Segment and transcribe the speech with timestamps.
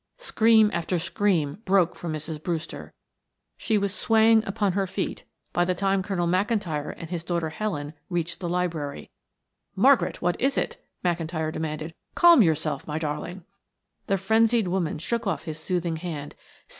[0.17, 2.41] Scream after scream broke from Mrs.
[2.41, 2.91] Brewster.
[3.55, 7.93] She was swaying upon her feet by the time Colonel McIntyre and his daughter Helen
[8.09, 9.11] reached the library.
[9.75, 10.19] "Margaret!
[10.19, 11.93] What is it?" McIntyre demanded.
[12.15, 13.45] "Calm yourself, my darling."
[14.07, 16.33] The frenzied woman shook off his soothing hand.